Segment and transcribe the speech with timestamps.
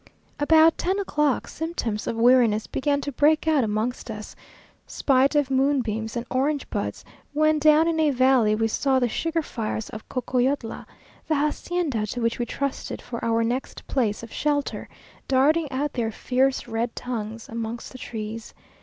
[0.39, 4.35] About ten o'clock symptoms of weariness began to break out amongst us,
[4.87, 9.43] spite of moonbeams and orange buds; when down in a valley we saw the sugar
[9.43, 10.87] fires of Cocoyotla,
[11.27, 14.89] the hacienda to which we trusted for our next place of shelter,
[15.27, 18.55] darting out their fierce red tongues amongst the trees.